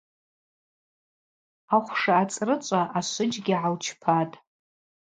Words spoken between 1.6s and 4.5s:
Ахвша ацӏрычӏва ашвыджьгьи гӏалчпатӏ.